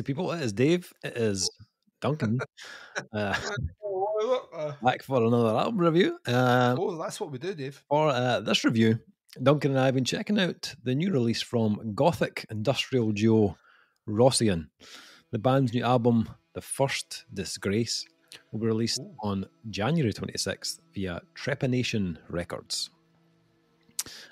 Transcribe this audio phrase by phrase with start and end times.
[0.00, 0.32] sexy people.
[0.32, 0.92] It is Dave.
[1.04, 1.50] It is
[2.00, 2.40] Duncan.
[3.12, 3.34] Uh,
[4.82, 6.18] back for another album review.
[6.26, 7.82] Um, oh, that's what we do, Dave.
[7.88, 8.98] for uh, this review,
[9.42, 13.56] Duncan and I have been checking out the new release from Gothic industrial duo
[14.06, 14.70] Roscian.
[15.32, 18.04] The band's new album, The First Disgrace,
[18.52, 19.14] will be released Ooh.
[19.22, 22.90] on January 26th via Trepanation Records.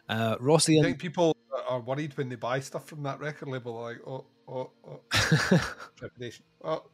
[0.08, 0.82] Uh, I Roscian.
[0.82, 1.36] think people
[1.68, 3.80] are worried when they buy stuff from that record label.
[3.80, 5.00] Like, oh, oh, oh,
[5.96, 6.44] trepidation.
[6.64, 6.84] Oh,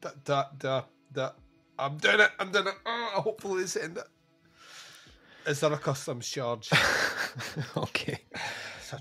[0.00, 1.30] da, da, da, da.
[1.78, 2.30] I'm doing it.
[2.38, 2.74] I'm doing it.
[2.84, 4.04] Oh, hopefully they in it.
[5.46, 6.70] Is there a customs charge?
[7.76, 8.18] okay.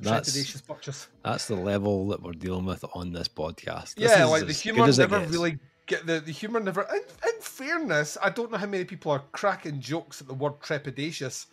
[0.01, 1.07] That's- trepidatious purchase.
[1.23, 3.95] That's the level that we're dealing with on this podcast.
[3.95, 6.83] This Yeah, like the humor never really get the, the humor never.
[6.93, 10.59] In, in fairness, I don't know how many people are cracking jokes at the word
[10.59, 11.47] trepidatious.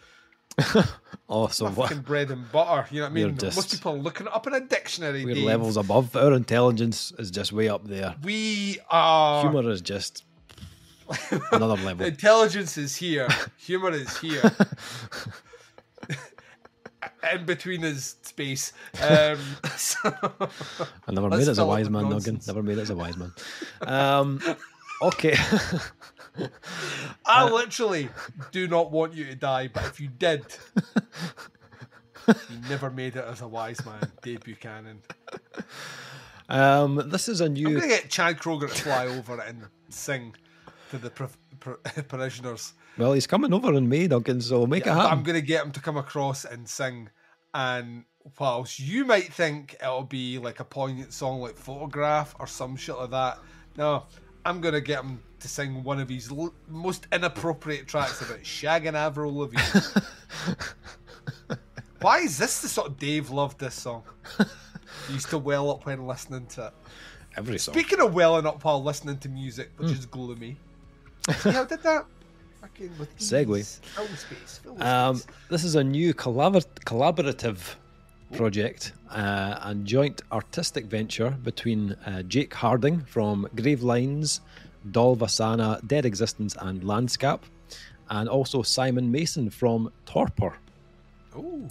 [1.27, 1.89] Oh, so what?
[1.89, 2.87] fucking bread and butter.
[2.91, 3.39] You know what I mean?
[3.43, 5.25] Most people are looking it up in a dictionary.
[5.25, 5.45] We're Dave.
[5.45, 6.15] levels above.
[6.15, 8.15] Our intelligence is just way up there.
[8.23, 9.41] We are.
[9.41, 10.23] Humor is just
[11.51, 12.07] another The level.
[12.07, 13.27] intelligence is here.
[13.57, 14.43] Humor is here.
[17.33, 18.73] In between is space.
[19.03, 19.39] Um,
[19.77, 19.99] so,
[21.09, 22.11] I never made it as a wise man.
[22.47, 23.33] Never made it as a wise man.
[23.83, 24.41] Um,
[25.01, 25.37] okay.
[27.27, 28.09] I literally
[28.53, 30.45] do not want you to die, but if you did,
[32.27, 32.35] you
[32.69, 35.03] never made it as a wise man, Dave Buchanan.
[36.49, 37.69] um, this is a new.
[37.69, 40.35] I'm gonna get Chad Kroeger to fly over and sing
[40.91, 42.75] to the par- par- parishioners.
[42.97, 45.45] Well, he's coming over in May, Duncan, so make Yeah, it but I'm going to
[45.45, 47.11] get him to come across and sing.
[47.53, 48.05] And
[48.39, 52.97] whilst you might think it'll be like a poignant song like Photograph or some shit
[52.97, 53.41] like that,
[53.77, 54.05] no,
[54.45, 58.41] I'm going to get him to sing one of his l- most inappropriate tracks about
[58.43, 59.61] shagging Avril Lavigne.
[62.01, 64.03] Why is this the sort of Dave loved this song?
[65.09, 66.73] He used to well up when listening to it.
[67.37, 67.75] Every song.
[67.75, 69.95] Speaking of welling up while listening to music, which Hmm.
[69.99, 70.57] is gloomy.
[71.41, 72.07] See how I did that?
[72.63, 73.81] Fucking with Segue.
[73.83, 74.61] Fill the space.
[74.63, 75.37] Fill the Um, space.
[75.51, 77.59] this is a new collabor- collaborative
[78.35, 84.41] project uh, and joint artistic venture between uh, Jake Harding from Grave Lines,
[84.91, 87.41] Dolvasana, Dead Existence, and Landskap,
[88.11, 90.55] and also Simon Mason from Torpor.
[91.37, 91.67] Ooh.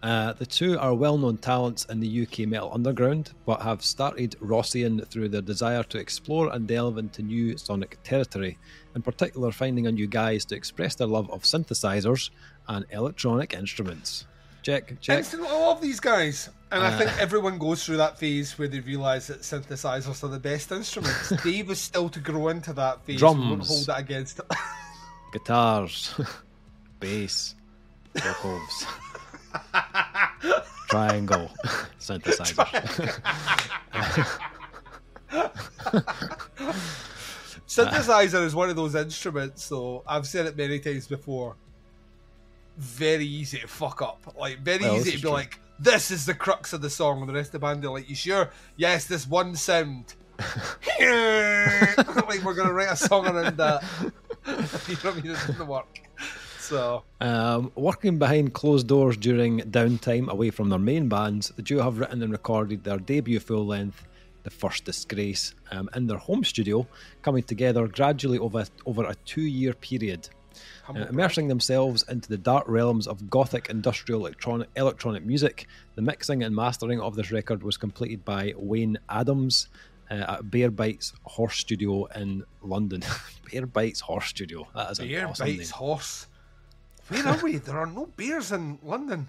[0.00, 4.36] Uh, the two are well known talents in the UK metal underground, but have started
[4.40, 8.58] Roscian through their desire to explore and delve into new sonic territory,
[8.94, 12.30] in particular, finding a new guise to express their love of synthesizers
[12.68, 14.26] and electronic instruments.
[14.62, 15.18] Check, check.
[15.18, 16.50] Instantly, I love these guys.
[16.70, 20.28] And I Uh, think everyone goes through that phase where they realise that synthesizers are
[20.28, 21.30] the best instruments.
[21.44, 23.20] Dave is still to grow into that phase.
[23.22, 23.68] We won't Drums.
[23.68, 24.46] hold that against him.
[25.32, 26.14] Guitars,
[27.00, 27.54] bass,
[28.14, 28.86] vocals,
[30.88, 31.50] triangle,
[31.98, 32.66] synthesizer.
[37.66, 40.02] Synthesizer is one of those instruments, though.
[40.06, 41.56] I've said it many times before.
[42.78, 44.34] Very easy to fuck up.
[44.38, 45.30] Like, very Well, easy to be true.
[45.30, 47.20] like, this is the crux of the song.
[47.20, 48.50] And the rest of the band are like, you sure?
[48.76, 50.14] Yes, this one sound.
[51.00, 53.82] like, we're going to write a song around that.
[54.46, 55.26] you know what I mean?
[55.26, 56.00] It doesn't work.
[56.58, 61.82] So, Um, working behind closed doors during downtime away from their main bands, the duo
[61.82, 64.06] have written and recorded their debut full length,
[64.42, 66.86] The First Disgrace, um, in their home studio,
[67.22, 70.28] coming together gradually over, over a two year period.
[70.88, 76.42] Uh, immersing themselves into the dark realms of gothic industrial electronic, electronic music, the mixing
[76.42, 79.68] and mastering of this record was completed by Wayne Adams
[80.10, 83.02] uh, at Bear Bites Horse Studio in London.
[83.52, 84.66] Bear Bites Horse Studio.
[84.74, 85.68] That is Bear awesome bites name.
[85.70, 86.26] horse.
[87.08, 87.56] Where are we?
[87.56, 89.28] There are no bears in London.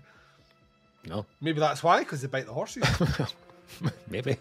[1.08, 2.84] No, Maybe that's why, because they bite the horses.
[4.10, 4.38] maybe.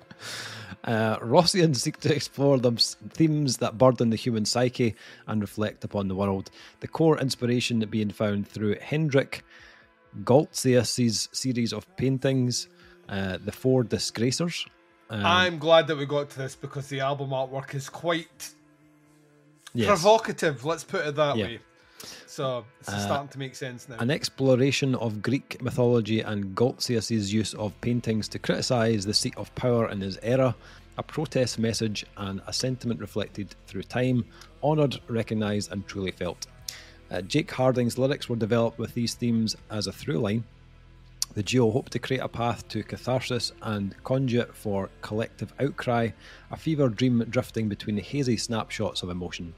[0.84, 2.72] Uh, Roscian seek to explore the
[3.10, 4.94] themes that burden the human psyche
[5.26, 6.50] and reflect upon the world.
[6.80, 9.44] The core inspiration being found through Hendrik
[10.24, 12.68] Goltzius's series of paintings,
[13.08, 14.66] uh, The Four Disgracers.
[15.10, 18.50] Um, I'm glad that we got to this because the album artwork is quite
[19.74, 19.88] yes.
[19.88, 20.64] provocative.
[20.64, 21.44] Let's put it that Yeah.
[21.44, 21.60] way.
[22.26, 23.96] So it's Uh, starting to make sense now.
[23.98, 29.54] An exploration of Greek mythology and Goltzius's use of paintings to criticise the seat of
[29.54, 30.54] power in his era,
[30.96, 34.24] a protest message and a sentiment reflected through time,
[34.62, 36.46] honoured, recognised, and truly felt.
[37.10, 40.44] Uh, Jake Harding's lyrics were developed with these themes as a through line.
[41.34, 46.10] The duo hoped to create a path to catharsis and conduit for collective outcry,
[46.50, 49.54] a fever dream drifting between hazy snapshots of emotion.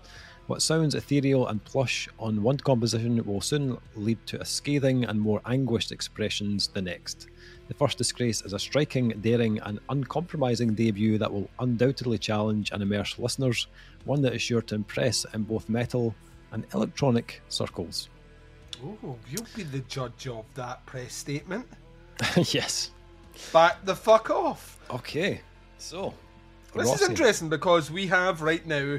[0.51, 5.21] What sounds ethereal and plush on one composition will soon lead to a scathing and
[5.21, 7.29] more anguished expressions the next.
[7.69, 12.83] The First Disgrace is a striking, daring, and uncompromising debut that will undoubtedly challenge and
[12.83, 13.69] immerse listeners,
[14.07, 16.17] one that is sure to impress in both metal
[16.51, 18.09] and electronic circles.
[18.85, 21.69] Oh, you'll be the judge of that press statement.
[22.37, 22.91] yes.
[23.53, 24.81] Back the fuck off.
[24.91, 25.43] Okay.
[25.79, 26.13] So,
[26.75, 27.05] This Rossi.
[27.05, 28.99] is interesting because we have right now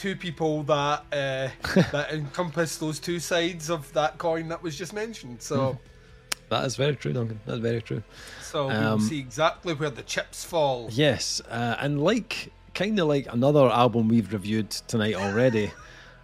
[0.00, 1.48] two people that uh,
[1.92, 5.42] that encompass those two sides of that coin that was just mentioned.
[5.42, 5.78] So,
[6.48, 7.38] That is very true, Duncan.
[7.46, 8.02] That's very true.
[8.42, 10.88] so we'll Um, see exactly where the chips fall.
[10.90, 15.70] Yes, uh, and like kind of like another album we've reviewed tonight already.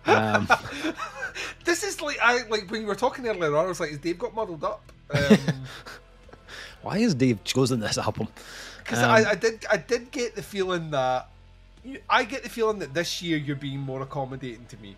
[0.07, 0.47] Um,
[1.65, 3.65] This is like I like when we were talking earlier on.
[3.65, 5.37] I was like, "Is Dave got muddled up?" Um,
[6.83, 8.29] why has Dave chosen this album?
[8.79, 11.29] Because Um, I, I did, I did get the feeling that
[12.09, 14.97] I get the feeling that this year you're being more accommodating to me,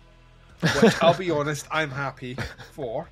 [0.81, 2.37] which I'll be honest, I'm happy
[2.73, 3.09] for,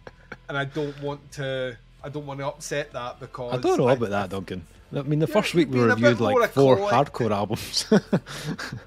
[0.49, 3.89] and I don't want to, I don't want to upset that because I don't know
[3.89, 4.65] about that, Duncan.
[4.95, 7.85] I mean, the first week we being a bit reviewed like four hardcore albums.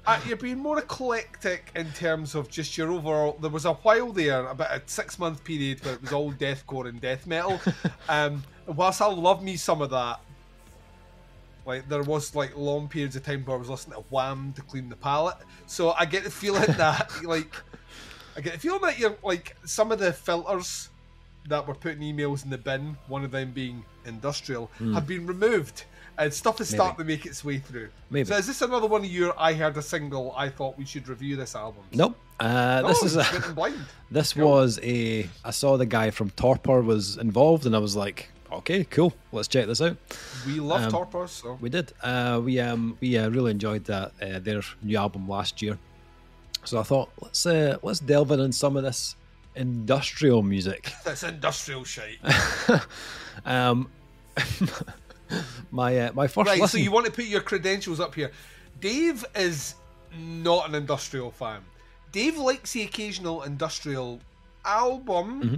[0.07, 3.37] Uh, you're being more eclectic in terms of just your overall.
[3.39, 6.89] There was a while there, about a six month period, where it was all deathcore
[6.89, 7.61] and death metal.
[8.09, 10.19] Um, and whilst I love me some of that,
[11.65, 14.61] like there was like long periods of time where I was listening to Wham to
[14.63, 15.37] clean the palate.
[15.67, 17.55] So I get the feeling that like
[18.35, 20.89] I get the feeling that you're like some of the filters
[21.47, 25.85] that were putting emails in the bin, one of them being industrial, have been removed.
[26.17, 26.77] And stuff is Maybe.
[26.77, 27.89] starting to make its way through.
[28.11, 28.27] Maybe.
[28.27, 31.07] So is this another one of your I heard a single I thought we should
[31.07, 31.83] review this album?
[31.93, 32.15] nope.
[32.39, 33.85] Uh, No, this is a, just went in blind.
[34.11, 35.27] this was a.
[35.45, 38.29] I saw the guy from Torpor was involved, and I was like,
[38.61, 39.97] okay, cool, let's check this out.
[40.45, 41.91] We love Um, Torpor, so We did.
[42.01, 45.77] Uh, we um we uh, really enjoyed that uh, their new album last year.
[46.63, 49.15] So I thought let's uh, let's delve in on some of this
[49.55, 50.91] industrial music.
[51.05, 52.17] that's industrial shit.
[53.45, 53.87] Um,
[55.71, 56.79] my uh, my first right, listen.
[56.79, 58.31] so you want to put your credentials up here.
[58.79, 59.75] Dave is
[60.17, 61.61] not an industrial fan.
[62.11, 64.19] Dave likes the occasional industrial
[64.65, 65.55] album Mm-hmm.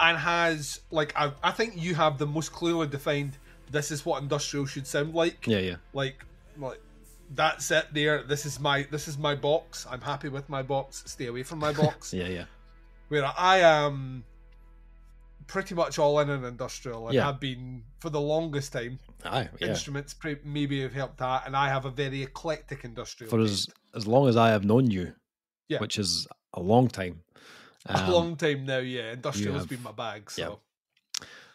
[0.00, 3.38] And has like I, I think you have the most clearly defined
[3.70, 5.46] this is what industrial should sound like.
[5.46, 6.24] yeah, yeah, Like
[6.58, 6.80] like
[7.30, 8.22] that's it there.
[8.22, 9.86] This is my this is my box.
[9.90, 11.02] I'm happy with my box.
[11.06, 12.12] Stay away from my box.
[12.12, 12.44] yeah, yeah.
[13.08, 14.24] where I am
[15.46, 17.24] pretty much all in an industrial and Yeah.
[17.26, 18.98] have been for the longest time.
[19.24, 19.68] Aye, yeah.
[19.68, 23.30] Instruments pre- maybe have helped that, and I have a very eclectic industrial.
[23.30, 25.14] For as as long as I have known you,
[25.68, 25.80] Yeah.
[25.80, 27.22] which is a long time.
[27.86, 29.12] A Um, long time now, yeah.
[29.12, 30.30] Industrial has been my bag.
[30.30, 30.60] So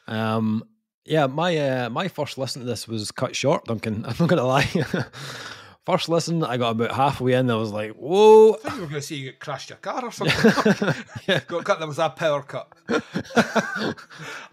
[0.07, 0.63] Um,
[1.05, 4.05] yeah, my uh, my first listen to this was cut short, Duncan.
[4.07, 4.65] I'm not gonna lie.
[5.85, 7.49] first listen, I got about halfway in.
[7.49, 10.05] I was like, "Whoa!" I thought you were going to say you crashed your car
[10.05, 10.93] or something.
[11.27, 11.79] yeah, got cut.
[11.79, 12.67] There was a power cut.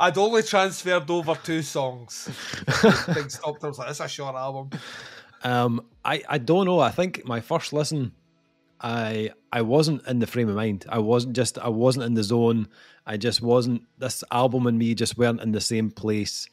[0.01, 2.29] I'd only transferred over two songs.
[3.15, 3.65] Things stopped.
[3.65, 4.71] I was like, "It's a short album."
[5.43, 6.81] um, I I don't know.
[6.81, 8.13] I think my first listen,
[8.81, 10.85] I I wasn't in the frame of mind.
[10.89, 12.69] I wasn't just I wasn't in the zone.
[13.07, 13.83] I just wasn't.
[13.99, 16.49] This album and me just weren't in the same place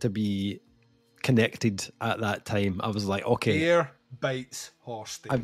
[0.00, 0.60] to be
[1.22, 2.80] connected at that time.
[2.82, 5.20] I was like, okay, Air bites horse.
[5.30, 5.36] I,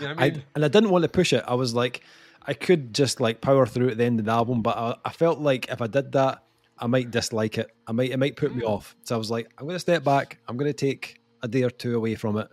[0.00, 1.44] You know I I, and I didn't want to push it.
[1.46, 2.02] I was like,
[2.46, 5.10] I could just like power through at the end of the album, but I, I
[5.12, 6.42] felt like if I did that,
[6.78, 7.70] I might dislike it.
[7.86, 8.68] I might it might put me Mm.
[8.74, 8.96] off.
[9.04, 10.38] So I was like, I'm going to step back.
[10.48, 12.48] I'm going to take a day or two away from it,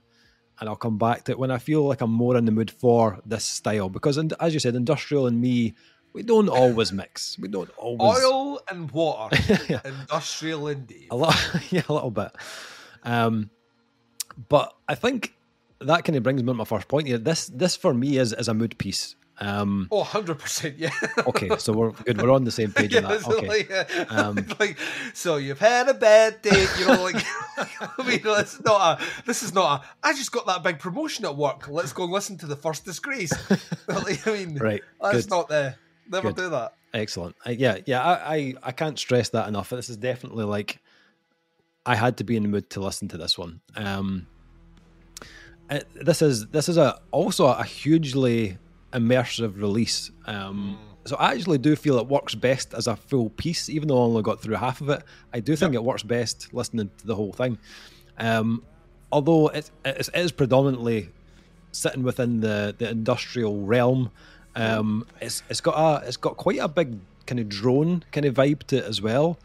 [0.59, 2.71] and I'll come back to it when I feel like I'm more in the mood
[2.71, 3.89] for this style.
[3.89, 5.75] Because as you said, industrial and me,
[6.13, 7.38] we don't always mix.
[7.38, 9.38] We don't always Oil and water.
[9.69, 9.81] Yeah.
[9.83, 11.07] Industrial indeed.
[11.12, 11.35] a lot
[11.71, 12.31] yeah a little bit
[13.03, 13.50] um
[14.50, 15.33] but i think
[15.79, 18.33] that kind of brings me to my first point here this this for me is
[18.33, 20.89] is a mood piece um Oh, 100%, yeah.
[21.27, 24.06] okay so we're good we're on the same page yeah, on that okay like, uh,
[24.10, 24.77] Um, like,
[25.13, 27.18] so you've had a bad day, you know, like,
[27.58, 31.25] I mean, it's not a, this is not a, I just got that big promotion
[31.25, 33.34] at work, let's go and listen to the first disgrace.
[33.88, 35.75] Like, I mean, right that's good not the,
[36.10, 36.44] never Good.
[36.44, 36.74] do that.
[36.94, 40.80] excellent Uh, yeah yeah I, I i can't stress that enough this is definitely like
[41.86, 44.27] i had to be in the mood to listen to this one um
[45.70, 48.58] uh, this is this is a also a hugely
[48.99, 50.11] immersive release.
[50.25, 53.97] Um so i actually do feel it works best as a full piece even though
[54.01, 55.03] i only got through half of it.
[55.31, 57.59] I do think it works best listening to the whole thing.
[58.17, 58.63] Um
[59.11, 61.09] although it, it is predominantly
[61.71, 64.09] sitting within the the industrial realm
[64.55, 66.97] um it's it's got a it's got quite a big
[67.27, 69.37] kind of drone kind of vibe to it as well.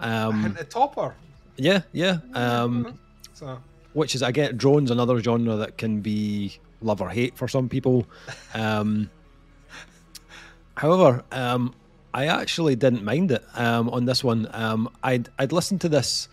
[0.00, 1.14] Um And the Torpor.
[1.56, 2.98] yeah yeah um
[3.32, 3.46] So,
[3.94, 8.06] which is again drones another genre that can be love or hate for some people
[8.54, 9.10] um
[10.76, 11.74] however um
[12.14, 14.48] I actually didn't mind it um, on this one.
[14.52, 16.28] Um, I'd I'd listened to this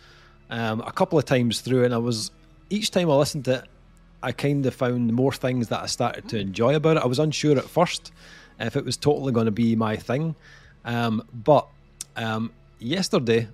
[0.50, 2.32] um, a couple of times through, and I was
[2.70, 3.66] each time I listened to it,
[4.24, 7.04] I kind of found more things that I started to enjoy about it.
[7.04, 8.12] I was unsure at first
[8.60, 10.36] if it was totally going to be my thing,
[10.86, 11.68] um, but
[12.80, 13.48] yesterday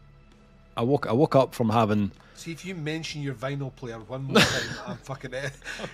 [0.78, 2.12] I woke I woke up from having.
[2.42, 5.52] See if you mention your vinyl player one more time, I'm fucking it.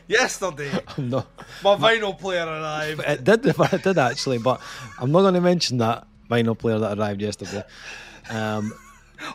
[0.08, 1.25] Yesterday, no,
[1.62, 3.01] my vinyl player arrived.
[3.06, 4.62] it did it did actually, but
[4.98, 7.63] I'm not going to mention that vinyl player that arrived yesterday.
[8.30, 8.74] Um,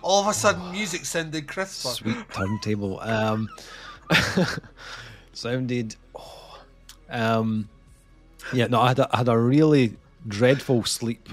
[0.03, 1.91] All of a sudden, music sounded crisper.
[1.91, 2.99] sweet turntable.
[3.01, 3.51] Um,
[5.35, 5.97] sounded.
[6.15, 6.59] Oh,
[7.11, 7.69] um,
[8.55, 11.29] yeah, no, I had a, I had a really dreadful sleep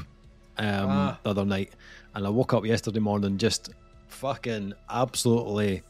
[0.58, 1.20] um, Ah.
[1.24, 1.72] the other night,
[2.14, 3.70] and I woke up yesterday morning just
[4.20, 5.82] fucking absolutely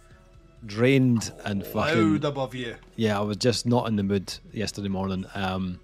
[0.66, 2.76] drained and fucking Loud above you.
[2.96, 5.26] yeah, I was just not in the mood yesterday morning.
[5.34, 5.80] Um,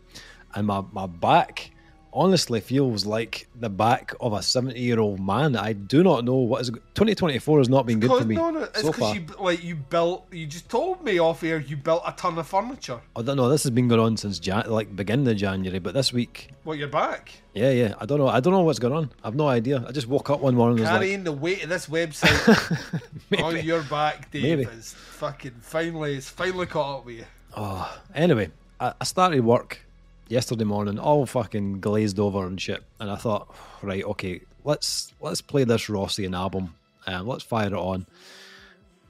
[0.54, 1.72] and my, my back
[2.16, 5.56] honestly feels like the back of a 70 year old man.
[5.56, 8.64] I do not know what is 2024 has not been good for me no, no,
[8.64, 9.16] it's so because far.
[9.16, 10.26] you like you built.
[10.32, 13.02] You just told me off air you built a ton of furniture.
[13.16, 13.50] I don't know.
[13.50, 16.76] This has been going on since Jan- like beginning of January, but this week, Well,
[16.78, 17.32] you're back.
[17.54, 17.94] yeah, yeah.
[18.00, 18.28] I don't know.
[18.30, 19.12] I don't know what's going on.
[19.24, 19.84] I've no idea.
[19.88, 23.02] I just woke up one morning and was like, Carrying the weight of this website
[23.38, 23.68] on oh, maybe.
[23.68, 24.72] your back, Dave, Maybe.
[24.72, 26.16] is fucking finally.
[26.16, 27.26] It's finally caught up with you.
[27.58, 29.82] Oh, anyway, I, I started work
[30.28, 35.42] yesterday morning, all fucking glazed over and shit, and I thought, right, okay, let's let's
[35.42, 38.06] play this Roscian album, and let's fire it on.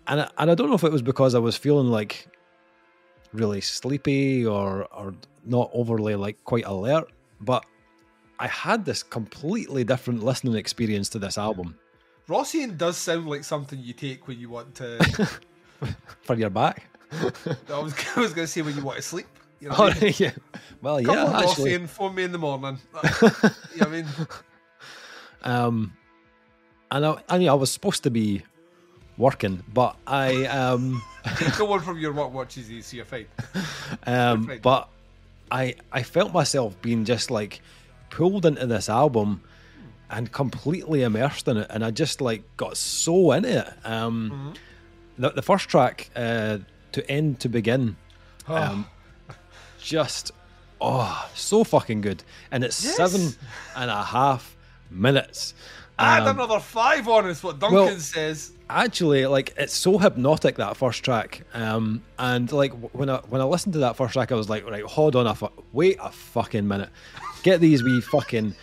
[0.07, 2.27] And I, and I don't know if it was because I was feeling like
[3.33, 5.13] really sleepy or or
[5.45, 7.65] not overly like quite alert, but
[8.39, 11.77] I had this completely different listening experience to this album
[12.27, 15.29] Roscian does sound like something you take when you want to.
[16.21, 16.87] for your back.
[17.11, 19.27] I was, I was going to say when you want to sleep.
[19.65, 20.13] You know Oh, what I mean?
[20.19, 20.31] yeah.
[20.79, 21.71] Well, Come yeah, actually.
[21.71, 22.77] Roscian, phone me in the morning.
[22.93, 24.05] you know what I mean?
[25.43, 25.93] Um,
[26.91, 28.43] and I, I mean, I was supposed to be
[29.17, 31.01] working, but I um,
[31.57, 33.25] Go on from your work watches, you see you're fine.
[34.07, 34.89] um, but
[35.51, 37.61] I I felt myself being just like
[38.09, 39.41] pulled into this album
[40.09, 43.73] and completely immersed in it, and I just like got so into it.
[43.85, 44.53] Um,
[45.19, 46.57] the, the first track, uh,
[46.93, 47.97] to end to begin,
[48.47, 48.87] um,
[49.85, 50.31] just
[50.81, 52.95] oh so fucking good, and it's Yes.
[52.97, 53.33] seven
[53.75, 54.55] and a half
[54.89, 55.53] minutes.
[55.97, 58.51] Add Um, another five on is what Duncan well- says.
[58.69, 63.43] actually like it's so hypnotic that first track um and like when i when i
[63.43, 66.09] listened to that first track i was like right hold on a fu- wait a
[66.11, 66.89] fucking minute
[67.43, 68.55] get these wee fucking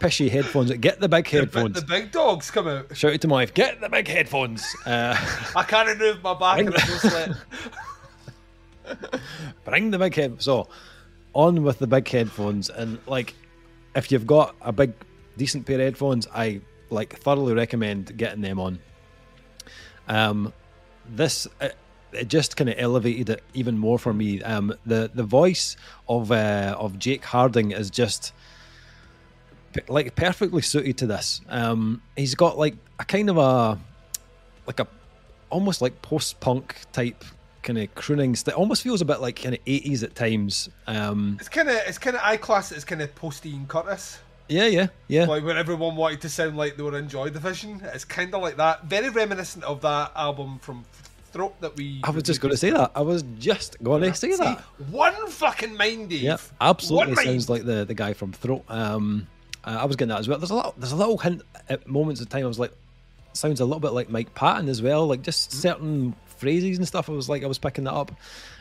[0.00, 2.86] pishy headphones get the big headphones the big dogs come out.
[2.96, 5.14] shout out to my wife get the big headphones uh
[5.54, 6.64] I can't move my back
[9.64, 10.68] Bring the big head so
[11.32, 13.34] on with the big headphones and like
[13.94, 14.92] if you've got a big
[15.36, 16.60] decent pair of headphones i
[16.94, 18.78] like thoroughly recommend getting them on.
[20.08, 20.52] Um
[21.06, 21.76] this it,
[22.12, 24.42] it just kind of elevated it even more for me.
[24.42, 25.76] Um the the voice
[26.08, 28.32] of uh of jake harding is just
[29.88, 31.40] like perfectly suited to this.
[31.48, 33.78] Um he's got like a kind of a
[34.66, 34.86] like a
[35.50, 37.24] almost like post-punk type
[37.64, 41.36] kind of crooning st- almost feels a bit like kind of 80s at times um
[41.40, 44.20] It's kind of it's kind of I class it as kind of post Ian Curtis,
[44.48, 47.80] yeah yeah yeah like when everyone wanted to sound like they were in the vision.
[47.94, 50.84] It's kind of like that, very reminiscent of that album from
[51.32, 52.00] Throat that we.
[52.04, 55.26] i was just going to say that i was just going to say that one
[55.28, 56.22] fucking mind, Dave.
[56.22, 57.58] Yeah, absolutely One sounds mind.
[57.58, 58.62] like the, the guy from Throat.
[58.68, 59.26] Um,
[59.64, 60.38] uh, I was getting that as well.
[60.38, 60.78] There's a lot.
[60.78, 62.44] There's a little hint at moments of time.
[62.44, 62.72] I was like,
[63.32, 65.08] sounds a little bit like Mike Patton as well.
[65.08, 65.58] Like just Mm-hmm.
[65.58, 67.08] certain phrases and stuff.
[67.08, 68.12] I was like, I was picking that up.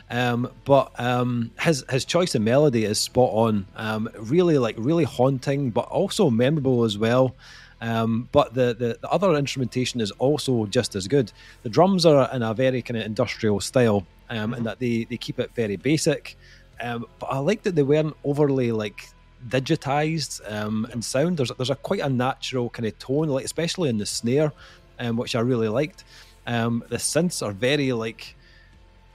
[0.10, 3.66] Um, but um, his his choice of melody is spot on.
[3.76, 7.36] Um, really like really haunting, but also memorable as well.
[7.82, 11.34] Um, but the, the, the other instrumentation is also just as good.
[11.64, 15.18] The drums are in a very kind of industrial style, um, and that they, they
[15.18, 16.38] keep it very basic.
[16.80, 19.10] Um, but I like that they weren't overly like
[19.50, 21.38] digitized um, in sound.
[21.38, 24.54] There's there's a quite a natural kind of tone, like especially in the snare,
[25.00, 26.06] um, which I really liked.
[26.46, 28.36] Um, the synths are very like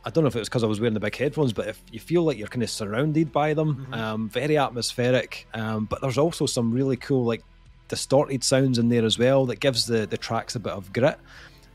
[0.05, 1.83] I don't know if it was because I was wearing the big headphones, but if
[1.93, 5.47] you feel like you're kind of surrounded by them, um, very atmospheric.
[5.53, 7.43] Um, but there's also some really cool like
[7.89, 11.19] distorted sounds in there as well that gives the the tracks a bit of grit.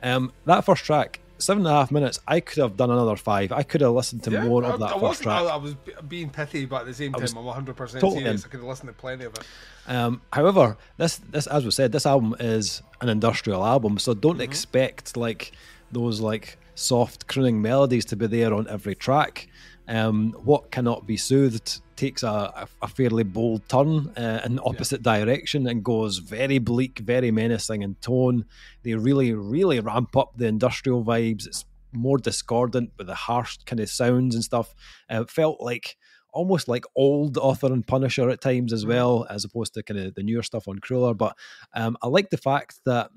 [0.02, 3.52] Um, that first track, seven and a half minutes, I could have done another five.
[3.52, 5.42] I could have listened to Yeah, more I, of that I first track.
[5.42, 5.76] I, I was
[6.08, 8.46] being pithy, but at the same time, I'm 100 percent serious.
[8.46, 9.46] I could have listened to plenty of it.
[9.88, 14.42] Um, however, this this as we said, this album is an industrial album, so don't
[14.42, 15.52] expect like
[15.92, 19.48] those like soft crooning melodies to be there on every track.
[19.88, 25.20] um, what cannot be soothed takes a, a fairly bold turn uh, in opposite yeah.
[25.20, 28.46] direction and goes very bleak, very menacing in tone.
[28.84, 31.46] They really, really ramp up the industrial vibes.
[31.48, 34.74] It's more discordant with the harsh kind of sounds and stuff.
[35.12, 35.98] Uh, it felt like
[36.34, 38.90] almost like old Author and Punisher at times as mm.
[38.90, 41.16] well, as opposed to kind of the newer stuff on Krüller.
[41.16, 41.38] But
[41.74, 43.12] um, I like the fact that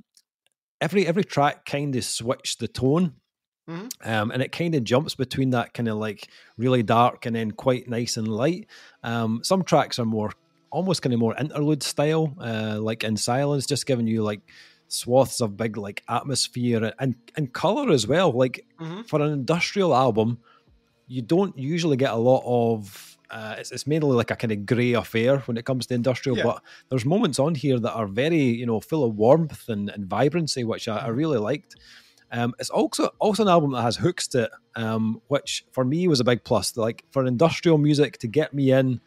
[0.81, 3.15] every every track kind of switched the tone.
[3.69, 4.09] Mm-hmm.
[4.09, 7.51] Um, and it kind of jumps between that kind of like really dark and then
[7.51, 8.69] quite nice and light.
[9.03, 10.33] Um, some tracks are more
[10.71, 14.41] almost kind of more interlude style, uh, like in silence, just giving you like
[14.89, 18.31] swaths of big like atmosphere and and color as well.
[18.31, 19.03] Like mm-hmm.
[19.03, 20.39] for an industrial album,
[21.09, 23.13] you don't usually get a lot of.
[23.29, 26.37] Uh, it's, it's mainly like a kind of grey affair when it comes to industrial,
[26.39, 26.45] yeah.
[26.45, 30.07] but there's moments on here that are very, you know, full of warmth and, and
[30.07, 31.17] vibrancy, which I, I mm-hmm.
[31.17, 31.75] really liked.
[32.33, 36.09] Um, it's also also an album that has hooks to it, um, which for me
[36.09, 36.77] was a big plus.
[36.77, 39.01] Like for industrial music to get me in,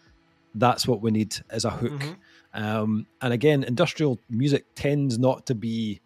[0.55, 1.91] that's what we need as a hook.
[1.91, 2.63] Mm-hmm.
[2.63, 6.01] Um, and again, industrial music tends not to be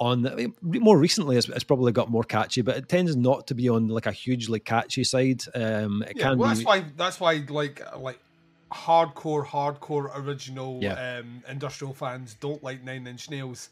[0.00, 3.54] on the, more recently it's, it's, probably got more catchy but it tends not to
[3.54, 6.84] be on like a hugely catchy side um it yeah, can well, be that's why
[6.96, 8.18] that's why like like
[8.72, 11.18] hardcore hardcore original yeah.
[11.18, 13.68] um industrial fans don't like nine inch nails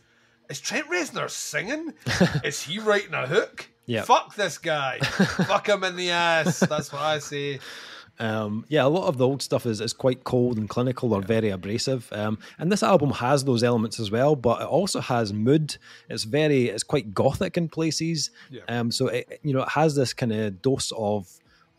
[0.48, 1.92] is trent reznor singing
[2.44, 6.92] is he writing a hook yeah fuck this guy fuck him in the ass that's
[6.92, 7.58] what i say
[8.20, 11.22] um, yeah, a lot of the old stuff is, is quite cold and clinical or
[11.22, 12.12] very abrasive.
[12.12, 15.76] Um, and this album has those elements as well, but it also has mood.
[16.08, 18.30] It's very, it's quite gothic in places.
[18.50, 18.62] Yeah.
[18.68, 21.28] Um, so it, you know, it has this kind of dose of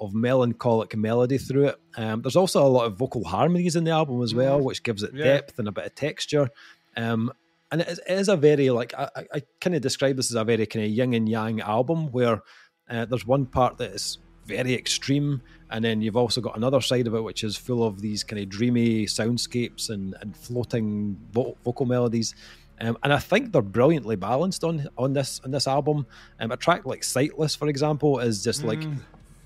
[0.02, 1.76] of melancholic melody through it.
[1.98, 4.64] Um, there's also a lot of vocal harmonies in the album as well, mm.
[4.64, 5.26] which gives it yeah.
[5.26, 6.50] depth and a bit of texture.
[6.96, 7.34] Um,
[7.72, 10.36] and it is, it is, a very like I, I kind of describe this as
[10.36, 12.42] a very kind of yin and yang album where
[12.90, 17.05] uh, there's one part that is very extreme and then you've also got another side
[17.05, 21.55] of it which is full of these kind of dreamy soundscapes and, and floating vo-
[21.64, 22.34] vocal melodies
[22.82, 26.05] um, and I think they're brilliantly balanced on on this on this album.
[26.40, 28.98] Um, a track like "Sightless," for example, is just like mm.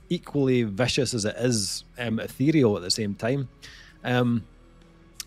[0.10, 3.50] equally vicious as it is um, ethereal at the same time,
[4.04, 4.46] um,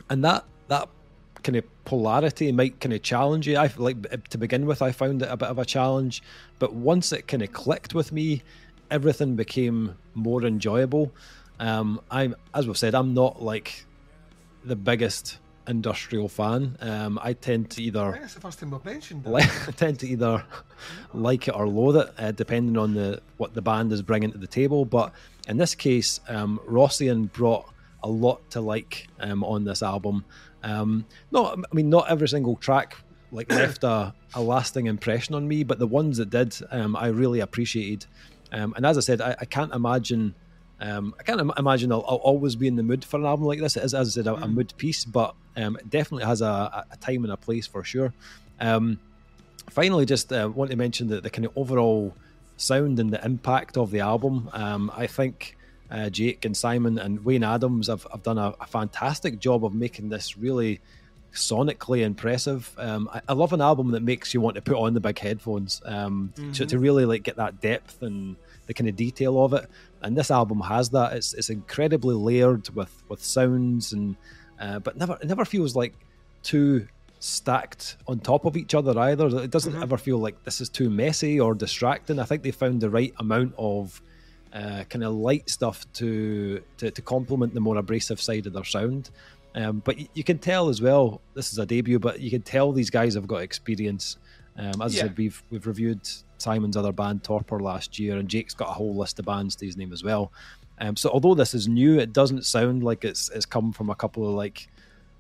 [0.09, 0.89] and that that
[1.47, 3.57] kind of polarity might kind of challenge you.
[3.57, 6.21] I like to begin with, I found it a bit of a challenge,
[6.59, 8.43] but once it kind of clicked with me,
[8.91, 11.13] everything became more enjoyable.
[11.61, 13.87] Um, I'm, as we've said, I'm not like
[14.65, 16.77] the biggest industrial fan.
[16.81, 18.19] Um, I tend to either.
[18.21, 19.25] That's the first time we've mentioned.
[19.25, 20.45] Like, I tend to either
[21.15, 24.39] like it or loathe it, uh, depending on the what the band is bringing to
[24.39, 24.85] the table.
[24.85, 25.13] But
[25.47, 30.25] in this case, um, Roscian brought a lot to like um, on this album.
[30.63, 32.97] Um, not, I mean, not every single track
[33.31, 37.09] like left a, a lasting impression on me, but the ones that did, um, I
[37.09, 38.07] really appreciated.
[38.53, 40.35] Um, and as I said, I, I can't imagine.
[40.79, 43.61] Um, I can't imagine I'll, I'll, always be in the mood for an album like
[43.61, 43.79] this.
[43.79, 44.43] It is, as I said, a, mm.
[44.43, 47.83] a mood piece, but um, it definitely has a, a, time and a place for
[47.83, 48.13] sure.
[48.61, 48.99] Um,
[49.71, 52.15] finally, just uh, want to mention that the kind of overall
[52.59, 54.51] sound and the impact of the album.
[54.53, 55.56] Um, I think
[55.91, 59.75] uh, Jake and Simon and Wayne Adams have, have done a, a fantastic job of
[59.75, 60.81] making this really
[61.33, 62.75] sonically impressive.
[62.79, 65.19] Um, I, I, love an album that makes you want to put on the big
[65.19, 66.53] headphones um, mm-hmm.
[66.53, 69.69] to, to, really like get that depth and the kind of detail of it.
[70.03, 71.13] And this album has that.
[71.13, 74.17] It's it's incredibly layered with with sounds and
[74.59, 75.95] uh, but never it never feels like
[76.43, 79.27] too stacked on top of each other either.
[79.27, 79.83] It doesn't mm-hmm.
[79.83, 82.19] ever feel like this is too messy or distracting.
[82.19, 84.01] I think they found the right amount of
[84.57, 88.65] uh, kind of light stuff to, to to complement the more abrasive side of their
[88.65, 89.11] sound.
[89.55, 92.73] Um, but you, can tell as well, this is a debut, but you can tell
[92.73, 94.19] these guys have got experience.
[94.59, 95.05] Um, as yeah.
[95.05, 96.01] I said, we've we've reviewed
[96.39, 99.67] Simon's other band, Torpor, last year, and Jake's got a whole list of bands to
[99.67, 100.33] his name as well.
[100.79, 103.95] Um, so although this is new, it doesn't sound like it's it's come from a
[103.95, 104.69] couple of like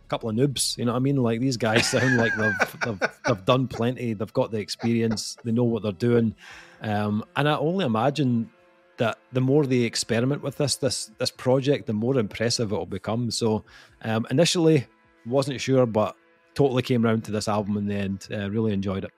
[0.06, 0.78] a couple of noobs.
[0.78, 1.16] You know what I mean?
[1.16, 4.14] Like these guys sound like they've, they've they've done plenty.
[4.14, 5.36] They've got the experience.
[5.44, 6.34] They know what they're doing.
[6.80, 8.50] Um, and I only imagine
[8.98, 12.86] that the more they experiment with this this this project, the more impressive it will
[12.86, 13.30] become.
[13.30, 13.64] So
[14.02, 14.86] um, initially,
[15.24, 16.16] wasn't sure, but
[16.54, 18.28] totally came around to this album in the end.
[18.32, 19.12] Uh, really enjoyed it.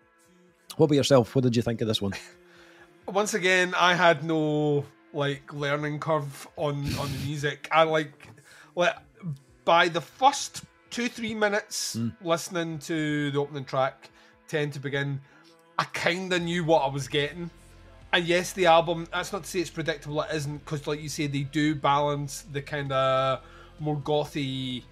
[0.77, 1.35] What about yourself?
[1.35, 2.13] What did you think of this one?
[3.07, 7.69] Once again, I had no like learning curve on on the music.
[7.73, 8.29] I like
[8.75, 8.97] like
[9.65, 12.15] by the first two three minutes mm.
[12.23, 14.11] listening to the opening track,
[14.49, 15.21] to end to begin.
[15.79, 17.51] I kind of knew what I was getting
[18.13, 19.07] and yes, the album.
[19.13, 20.21] That's not to say it's predictable.
[20.23, 23.41] It isn't because, like you say, they do balance the kind of
[23.79, 24.83] more gothy,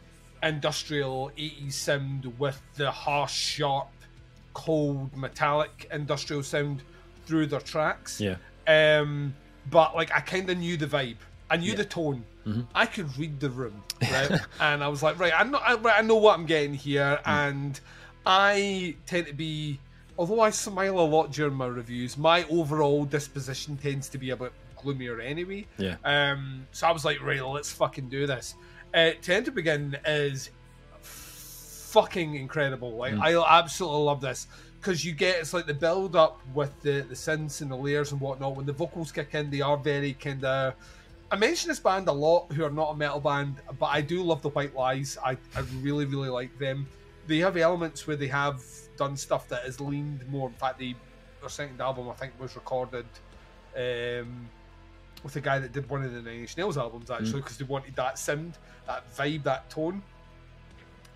[0.43, 3.89] industrial '80s sound with the harsh, sharp,
[4.55, 6.83] cold, metallic industrial sound
[7.27, 8.21] through their tracks.
[8.21, 8.37] Yeah.
[8.69, 9.35] Um,
[9.71, 11.17] but like I kind of knew the vibe.
[11.51, 11.77] I knew Yeah.
[11.77, 12.25] the tone.
[12.47, 12.67] Mhm.
[12.75, 14.41] I could read the room, right?
[14.61, 17.19] and I was like, right, I know, I, right, I know what I'm getting here,
[17.25, 17.79] and
[18.25, 19.81] I tend to be,
[20.19, 24.37] although I smile a lot during my reviews, my overall disposition tends to be a
[24.37, 24.53] bit
[24.83, 25.67] gloomier anyway.
[25.79, 25.97] Yeah.
[26.05, 28.55] Um, so I was like, right, let's fucking do this.
[28.95, 30.51] Uh, To End to Begin is
[31.03, 32.93] fucking incredible.
[32.97, 33.23] Like, Mm.
[33.23, 34.47] I absolutely love this
[34.81, 38.13] because you get it's like the build up with the the synths and the layers
[38.13, 38.55] and whatnot.
[38.57, 40.75] When the vocals kick in, they are very kind of.
[41.31, 44.23] I mention this band a lot, who are not a metal band, but I do
[44.23, 45.19] love the White Lies.
[45.25, 46.87] I, I really really like them.
[47.27, 48.63] They have elements where they have
[48.97, 50.49] done stuff that has leaned more.
[50.49, 50.95] In fact, they,
[51.41, 53.07] their second album I think was recorded.
[53.77, 54.49] Um,
[55.23, 57.65] with the guy that did one of the Nine Inch Nails albums actually because they
[57.65, 60.03] wanted that sound, that vibe, that tone.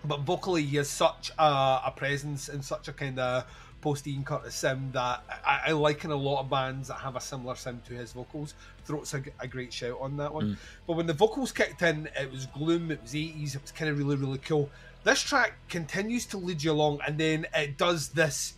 [0.03, 1.43] But vocally, he has such a,
[1.85, 3.45] a presence and such a kind of
[3.81, 7.21] post Ian Curtis sound that I, I liken a lot of bands that have a
[7.21, 8.53] similar sound to his vocals.
[8.85, 10.57] Throat's a, a great shout on that one.
[10.87, 13.89] But when the vocals kicked in, it was gloom, it was 80s, it was kind
[13.89, 14.69] of really, really cool.
[15.03, 18.53] This track continues to lead you along, and then it does this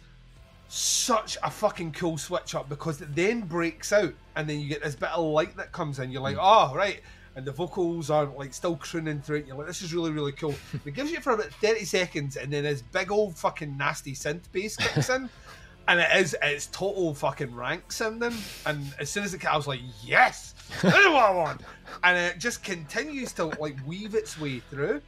[0.76, 4.82] such a fucking cool switch up because it then breaks out and then you get
[4.82, 6.10] this bit of light that comes in.
[6.10, 7.00] You're like, oh, right.
[7.36, 9.48] And the vocals are like still crooning through it.
[9.48, 10.56] You're like, this is really, really cool.
[10.86, 14.52] it gives you for about 30 seconds and then this big old fucking nasty synth
[14.52, 15.30] bass kicks in.
[15.86, 18.34] And it is, it's total fucking rank sounding.
[18.66, 21.60] And as soon as it came, I was like, yes, this is what I want.
[22.06, 25.02] And it just continues to like weave its way through.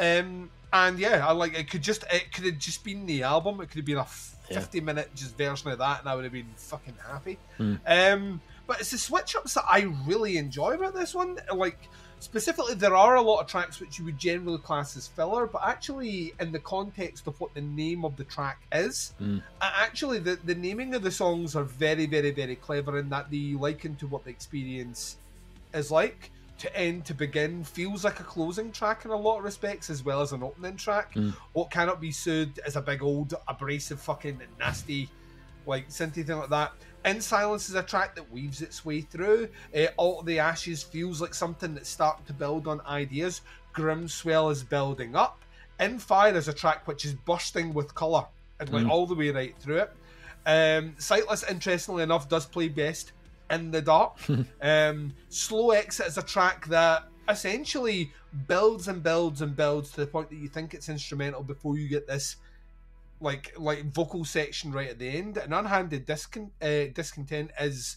[0.00, 1.70] Um, and yeah, I like it.
[1.70, 3.60] Could just it could have just been the album.
[3.60, 4.06] It could have been a
[4.48, 4.60] Yeah.
[4.60, 7.38] fifty minute just version of that, and I would have been fucking happy.
[7.58, 7.80] Mm.
[7.86, 11.38] Um, but it's the switch ups that I really enjoy about this one.
[11.54, 11.78] Like
[12.20, 15.62] specifically, there are a lot of tracks which you would generally class as filler, but
[15.64, 19.42] actually, in the context of what the name of the track is, Mm.
[19.60, 23.54] actually the the naming of the songs are very, very, very clever in that they
[23.54, 25.16] liken to what the experience
[25.74, 26.30] is like.
[26.58, 30.02] To end to begin feels like a closing track in a lot of respects, as
[30.02, 31.12] well as an opening track.
[31.14, 31.34] Mm.
[31.52, 35.10] What cannot be soothed is a big old abrasive fucking nasty
[35.66, 36.72] like synthy thing like that.
[37.04, 39.48] In Silence is a track that weaves its way through.
[39.76, 43.42] Uh, All the Ashes feels like something that's starting to build on ideas.
[43.74, 45.42] Grimswell is building up.
[45.78, 48.24] In Fire is a track which is bursting with colour
[48.60, 48.90] and like Mm.
[48.90, 49.92] all the way right through it.
[50.46, 53.12] Um, Sightless, interestingly enough, does play best
[53.50, 54.18] in the dark.
[54.62, 58.12] um, Slow Exit is a track that essentially
[58.46, 61.88] builds and builds and builds to the point that you think it's instrumental before you
[61.88, 62.36] get this
[63.20, 65.36] like like vocal section right at the end.
[65.38, 67.96] And Unhanded Discon- uh, Discontent is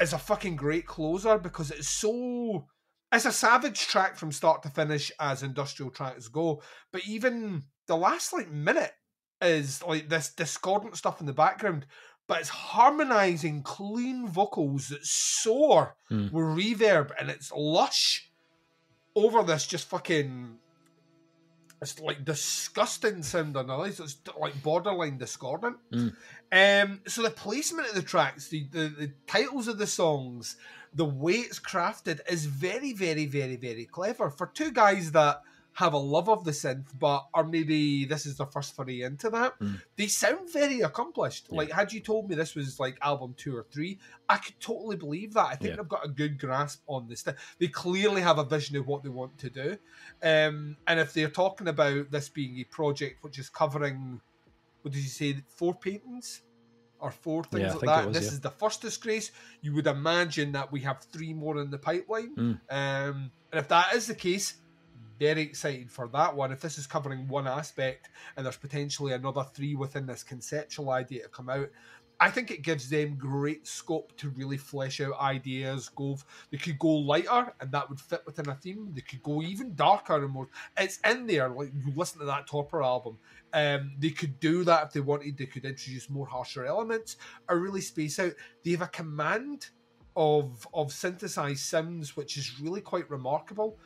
[0.00, 2.66] is a fucking great closer because it's so
[3.12, 6.62] it's a savage track from start to finish as industrial tracks go.
[6.92, 8.92] But even the last like minute
[9.40, 11.86] is like this discordant stuff in the background,
[12.26, 16.32] but it's harmonizing clean vocals that soar Mm.
[16.32, 18.30] with reverb and it's lush
[19.14, 20.58] over this just fucking
[21.82, 24.16] it's like disgusting sound analysis.
[24.26, 25.76] It's like borderline discordant.
[25.92, 26.14] Mm.
[26.52, 30.56] Um, so the placement of the tracks, the, the the titles of the songs,
[30.94, 35.42] the way it's crafted is very, very, very, very clever for two guys that
[35.76, 39.28] have a love of the synth, but are maybe this is their first foray into
[39.28, 39.58] that.
[39.60, 39.78] Mm.
[39.96, 41.48] They sound very accomplished.
[41.50, 41.58] Yeah.
[41.58, 44.96] Like, had you told me this was like album two or three, I could totally
[44.96, 45.48] believe that.
[45.48, 45.76] I think Yeah.
[45.76, 47.26] they've got a good grasp on this.
[47.58, 49.76] They clearly have a vision of what they want to do.
[50.22, 54.22] Um, and if they're talking about this being a project which is covering,
[54.80, 56.40] what did you say, four paintings?
[56.98, 58.06] Or four things Yeah, like that.
[58.06, 58.32] was, this yeah.
[58.32, 59.30] is the first disgrace.
[59.60, 62.34] You would imagine that we have three more in the pipeline.
[62.34, 62.60] Mm.
[62.70, 64.54] Um, and if that is the case,
[65.18, 66.52] very excited for that one.
[66.52, 71.24] If this is covering one aspect and there's potentially another three within this conceptual idea
[71.24, 71.68] to come out,
[72.18, 75.90] I think it gives them great scope to really flesh out ideas.
[75.90, 76.18] Go,
[76.50, 78.90] they could go lighter, and that would fit within a theme.
[78.94, 80.48] They could go even darker and more.
[80.78, 81.50] It's in there.
[81.50, 83.18] Like you listen to that Torpor album,
[83.52, 85.36] um, they could do that if they wanted.
[85.36, 87.16] They could introduce more harsher elements
[87.50, 88.32] or really space out.
[88.64, 89.68] They have a command
[90.16, 93.78] of of synthesized sounds, which is really quite remarkable.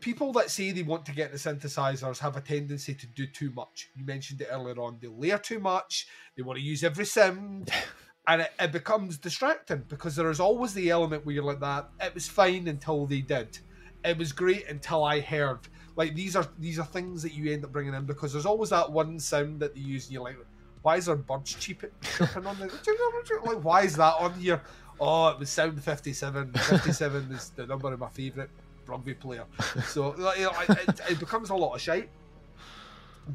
[0.00, 3.50] People that say they want to get the synthesizers have a tendency to do too
[3.50, 3.90] much.
[3.96, 4.98] You mentioned it earlier on.
[5.00, 6.06] They layer too much.
[6.36, 7.70] They want to use every sound,
[8.28, 11.90] and it, it becomes distracting because there is always the element where you're like that.
[12.00, 13.58] It was fine until they did.
[14.04, 15.60] It was great until I heard.
[15.96, 18.70] Like these are these are things that you end up bringing in because there's always
[18.70, 20.36] that one sound that they use, and you're like,
[20.82, 22.66] why is there birds cheeping chirping on the
[23.44, 23.64] like?
[23.64, 24.62] Why is that on here?
[25.00, 26.52] Oh, it was sound 57.
[26.52, 28.50] 57 is the number of my favourite
[28.88, 29.44] rugby player.
[29.86, 32.08] So like, you know, it, it becomes a lot of shite.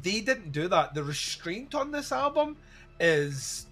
[0.02, 0.94] They didn't do that.
[0.94, 2.56] The restraint on this album
[2.98, 3.66] is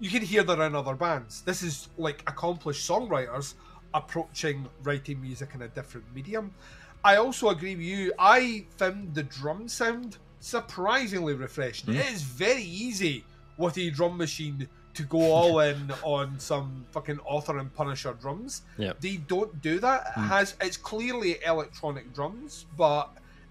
[0.00, 1.42] you can hear they're in other bands.
[1.42, 3.54] This is like accomplished songwriters
[3.94, 6.52] approaching writing music in a different medium.
[7.04, 8.12] I also agree with you.
[8.18, 11.94] I found the drum sound surprisingly refreshing.
[11.94, 12.00] Mm.
[12.00, 13.24] It is very easy
[13.56, 18.62] with a drum machine to go all in on some fucking author and punisher drums.
[18.76, 18.92] Yeah.
[19.00, 20.00] They don't do that.
[20.08, 20.28] It Mm.
[20.28, 23.06] has it's clearly electronic drums, but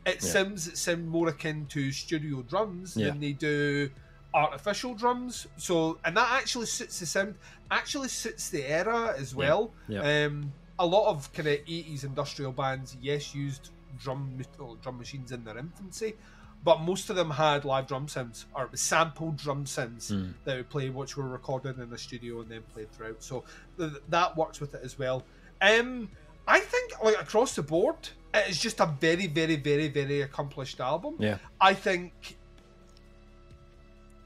[0.06, 0.30] it Yeah.
[0.34, 3.08] seems it more akin to studio drums Yeah.
[3.08, 3.90] than they do
[4.34, 5.48] artificial drums.
[5.58, 7.36] So and that actually suits the sound,
[7.72, 9.72] actually suits the era as well.
[9.88, 10.02] Yeah.
[10.26, 13.70] Um, a lot of kind of eighties industrial bands, yes, used
[14.04, 14.24] drum
[14.84, 16.16] drum machines in their infancy,
[16.64, 20.34] but most of them had live drum sounds or it was sampled drum sounds Mm.
[20.44, 23.24] that would play, which were recorded in the studio and then played throughout.
[23.24, 23.44] So
[23.78, 25.24] th- that works with it as well.
[25.62, 26.10] Um,
[26.48, 27.96] I think like across the board,
[28.34, 31.16] it is just a very, very, very, very accomplished album.
[31.20, 31.38] Yeah.
[31.62, 32.38] I think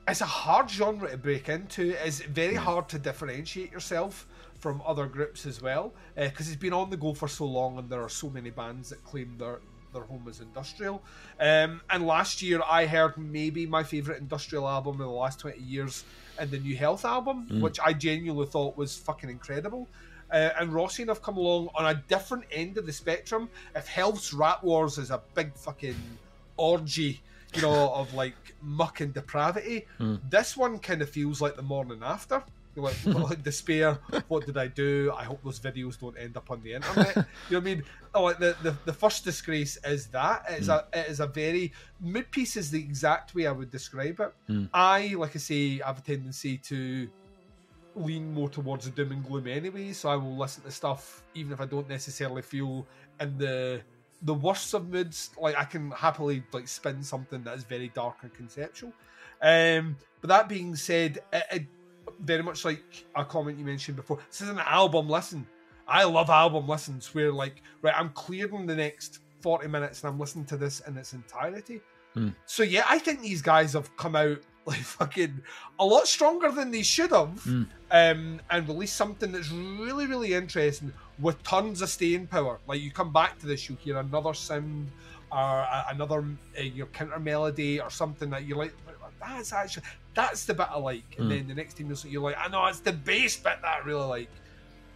[0.07, 1.91] it's a hard genre to break into.
[2.05, 4.27] It's very hard to differentiate yourself
[4.59, 7.89] from other groups as well because it's been on the go for so long and
[7.89, 9.59] there are so many bands that claim their
[9.93, 11.01] their home is industrial.
[11.39, 15.61] Um, and last year I heard maybe my favorite industrial album in the last twenty
[15.61, 16.03] years,
[16.39, 19.87] and the New Health album, which I genuinely thought was fucking incredible.
[20.31, 23.49] Uh, and Roscian have come along on a different end of the spectrum.
[23.75, 25.95] If Health's Rat Wars is a big fucking
[26.55, 27.21] orgy,
[27.53, 29.87] you know, of like muck and depravity,
[30.29, 32.41] this one kind of feels like the morning after.
[32.75, 33.99] You're like, like despair.
[34.27, 35.13] What did I do?
[35.15, 37.15] I hope those videos don't end up on the internet.
[37.15, 37.83] you know what I mean?
[38.13, 41.27] Oh, like the, the the first disgrace is that it is a it is a
[41.27, 44.33] very mid piece is the exact way I would describe it.
[44.73, 47.09] I like I say, I have a tendency to
[47.95, 51.51] lean more towards the doom and gloom anyway, so I will listen to stuff even
[51.51, 52.85] if I don't necessarily feel
[53.19, 53.81] in the
[54.23, 55.31] the worst of moods.
[55.39, 58.93] Like I can happily like spin something that is very dark and conceptual.
[59.41, 61.65] Um, but that being said, it, it,
[62.19, 62.83] very much like
[63.15, 65.47] a comment you mentioned before, this is an album listen.
[65.87, 70.19] I love album listens where like right, I'm clearing the next forty minutes and I'm
[70.19, 71.81] listening to this in its entirety.
[72.45, 75.41] So yeah, I think these guys have come out like fucking
[75.79, 77.45] a lot stronger than they should have,
[77.89, 82.59] um, and released something that's really, really interesting with tons of staying power.
[82.67, 84.91] Like you come back to this, you'll hear another sound
[85.31, 86.23] or a- another
[86.59, 88.73] uh, your counter melody or something that you're like,
[89.21, 92.21] that's actually that's the bit I like, and then the next thing you'll see you're
[92.21, 94.29] like, I know it's the bass bit that I really like.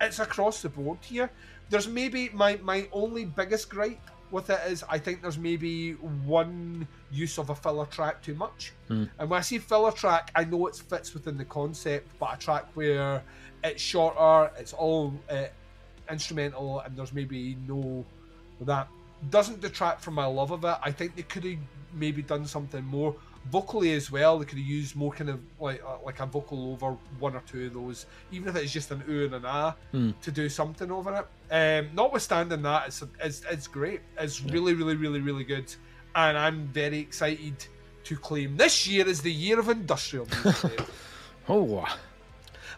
[0.02, 1.30] It's across the board here.
[1.70, 6.88] There's maybe my my only biggest gripe with it is I think there's maybe one
[7.12, 8.74] use of a filler track too much.
[9.20, 12.38] And when I see filler track, I know it fits within the concept, but a
[12.38, 13.24] track where
[13.64, 15.46] it's shorter, it's all uh,
[16.12, 18.04] instrumental, and there's maybe no
[18.62, 18.88] that
[19.30, 20.78] doesn't detract from my love of it.
[20.84, 21.60] I think they could have
[21.94, 23.16] maybe done something more
[23.52, 24.40] vocally as well.
[24.40, 27.42] They could have used more kind of like uh, like a vocal over one or
[27.42, 30.92] two of those, even if it's just an ooh and an ah, to do something
[30.92, 31.26] over it.
[31.54, 34.02] Um, notwithstanding that, it's it's, it's great.
[34.20, 35.74] It's really really really really good,
[36.16, 37.66] and I'm very excited
[38.06, 40.82] to claim this year is the year of industrial music.
[41.48, 41.86] Oh,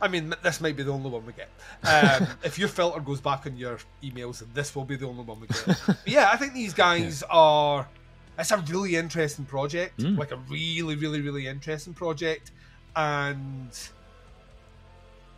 [0.01, 1.49] I mean, this might be the only one we get.
[1.84, 5.39] Um, if your filter goes back on your emails, this will be the only one
[5.39, 5.82] we get.
[5.88, 7.88] But yeah, I think these guys are.
[8.38, 12.52] It's a really interesting project, like a really, really, really interesting project,
[12.95, 13.71] and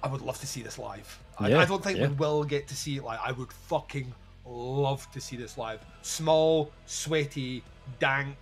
[0.03, 1.19] I would love to see this live.
[1.39, 2.07] I, Yeah, I don't think yeah.
[2.07, 3.19] we will get to see it live.
[3.25, 4.13] I would fucking
[4.45, 5.79] love to see this live.
[6.01, 7.63] Small, sweaty,
[7.99, 8.37] dank,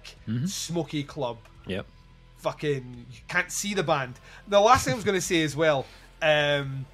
[0.48, 1.86] smoky club yep.
[2.38, 4.16] fucking you can't see the band.
[4.48, 5.86] The last thing I was going to say as well,
[6.22, 6.86] um,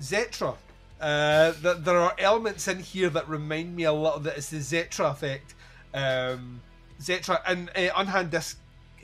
[0.00, 0.56] Zetra.
[1.00, 4.58] Uh, th- there are elements in here that remind me a little that it's the
[4.58, 5.54] Zetra effect.
[5.94, 6.60] Um,
[7.00, 8.56] Zetra and uh, Unhand Dis-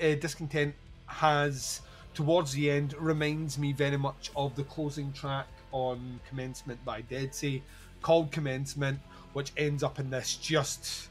[0.02, 0.74] uh, Discontent
[1.06, 1.80] has
[2.14, 7.34] towards the end reminds me very much of the closing track on Commencement by Dead
[7.34, 7.62] Sea,
[8.02, 8.98] called Commencement,
[9.32, 11.09] which ends up in this just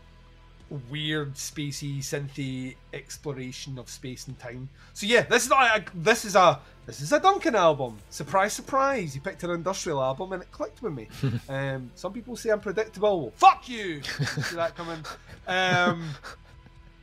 [0.90, 4.70] weird spacey synthy exploration of space and time.
[4.94, 7.98] So yeah, this is not a, this is a this is a Duncan album.
[8.10, 9.14] Surprise, surprise!
[9.14, 11.08] He picked an industrial album and it clicked with me.
[11.50, 13.22] um, some people say I'm predictable.
[13.22, 14.02] Well, fuck you.
[14.04, 15.04] See that coming.
[15.48, 16.10] Um,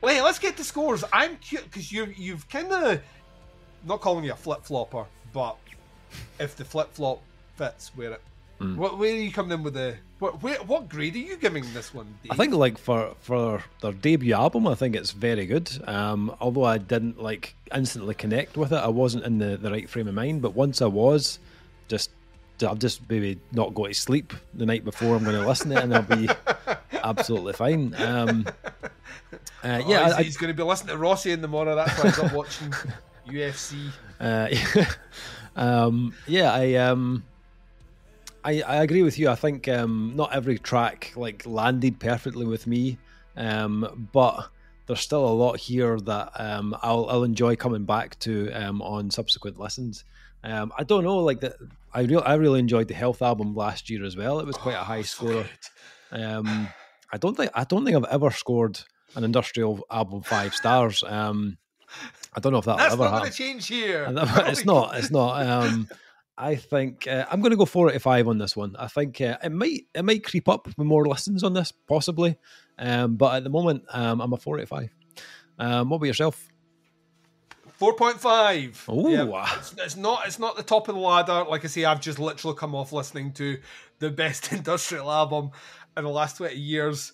[0.00, 1.04] wait, let's get to scores.
[1.12, 3.00] I'm cute because you you've kind of
[3.84, 5.56] not calling you a flip flopper, but
[6.38, 7.20] if the flip flop
[7.56, 8.22] fits where it.
[8.58, 10.42] What, where are you coming in with the what?
[10.42, 12.06] Where, what grade are you giving this one?
[12.22, 12.32] Dave?
[12.32, 15.70] I think like for for their debut album, I think it's very good.
[15.86, 19.88] Um, although I didn't like instantly connect with it, I wasn't in the, the right
[19.88, 20.42] frame of mind.
[20.42, 21.38] But once I was,
[21.88, 22.10] just
[22.62, 25.76] I'll just maybe not go to sleep the night before I'm going to listen to
[25.76, 26.28] it, and I'll be
[26.92, 27.94] absolutely fine.
[27.98, 28.46] Um,
[29.62, 31.74] uh, Oh, yeah, he's, I, he's going to be listening to Rossi in the morning.
[31.74, 32.72] That's why he's not watching
[33.28, 33.90] UFC.
[34.20, 34.48] Uh,
[35.56, 37.24] um, yeah, I um,
[38.46, 39.28] I, I agree with you.
[39.28, 42.96] I think um, not every track like landed perfectly with me,
[43.36, 44.48] um, but
[44.86, 49.10] there's still a lot here that um, I'll, I'll enjoy coming back to um, on
[49.10, 50.04] subsequent listens.
[50.44, 51.54] Um, I don't know, like that.
[51.92, 54.38] I real I really enjoyed the Health album last year as well.
[54.38, 55.44] It was quite a high oh, score.
[56.12, 56.68] Um,
[57.12, 58.78] I don't think I don't think I've ever scored
[59.16, 61.02] an industrial album five stars.
[61.02, 61.58] Um,
[62.32, 64.06] I don't know if that That's ever not going to change here.
[64.46, 64.96] It's not.
[64.96, 65.74] It's not.
[66.38, 68.76] I think uh, I'm going to go four out of five on this one.
[68.78, 72.36] I think uh, it might it might creep up with more listens on this, possibly.
[72.78, 74.90] Um, but at the moment, um, I'm a four out of five.
[75.58, 76.48] Um, what about yourself?
[77.78, 78.84] Four point five.
[78.88, 80.26] Oh, yeah, it's, it's, not.
[80.26, 81.44] It's not the top of the ladder.
[81.48, 83.58] Like I say, I've just literally come off listening to
[83.98, 85.50] the best industrial album
[85.96, 87.12] in the last twenty years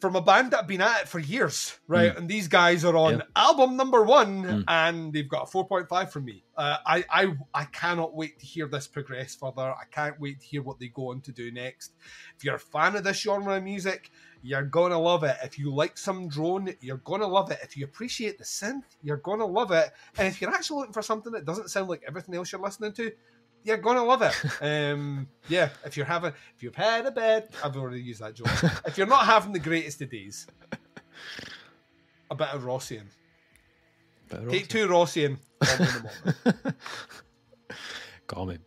[0.00, 2.14] from a band that have been at it for years, right?
[2.14, 2.18] Mm.
[2.18, 3.22] And these guys are on yeah.
[3.34, 4.64] album number one, mm.
[4.68, 6.44] and they've got a four point five from me.
[6.56, 9.62] Uh, I, I, I cannot wait to hear this progress further.
[9.62, 11.92] I can't wait to hear what they go on to do next.
[12.36, 14.10] If you're a fan of this genre of music,
[14.42, 15.36] you're gonna love it.
[15.42, 17.58] If you like some drone, you're gonna love it.
[17.62, 19.90] If you appreciate the synth, you're gonna love it.
[20.16, 22.92] And if you're actually looking for something that doesn't sound like everything else you're listening
[22.92, 23.10] to,
[23.68, 24.34] you're gonna love it.
[24.62, 28.48] Um, yeah, if you're having, if you've had a bed, I've already used that joke.
[28.86, 30.46] if you're not having the greatest of days,
[32.30, 33.08] a bit of Roscian.
[34.48, 35.38] Take two Roscian.
[38.26, 38.58] Call me.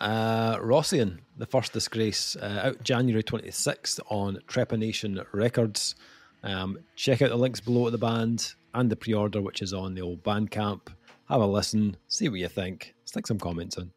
[0.00, 5.94] Uh, Roscian, the first disgrace, uh, out January 26th on Trepanation Records.
[6.42, 9.72] Um, check out the links below at the band and the pre order, which is
[9.72, 10.88] on the old Bandcamp.
[11.28, 13.90] Have a listen, see what you think stick some comments in.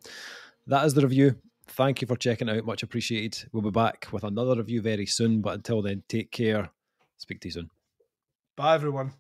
[0.68, 1.36] That is the review.
[1.68, 2.66] Thank you for checking out.
[2.66, 3.50] Much appreciated.
[3.52, 5.42] We'll be back with another review very soon.
[5.42, 6.70] But until then, take care.
[7.18, 7.70] Speak to you soon.
[8.56, 9.14] Bye, everyone.